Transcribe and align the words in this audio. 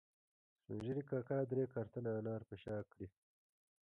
سپین 0.59 0.75
ږیري 0.83 1.03
کاکا 1.09 1.37
درې 1.51 1.63
کارتنه 1.73 2.09
انار 2.19 2.41
په 2.49 2.55
شا 2.63 2.75
کړي 2.91 3.07